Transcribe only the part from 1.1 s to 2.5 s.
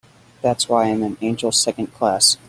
angel Second Class.